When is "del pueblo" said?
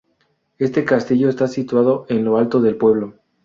2.59-3.19